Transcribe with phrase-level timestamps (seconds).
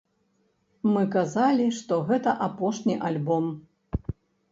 [0.93, 3.45] Мы казалі, што гэта апошні альбом!